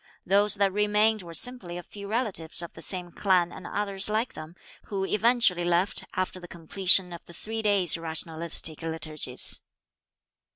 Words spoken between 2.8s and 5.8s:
same clan and others like them, who eventually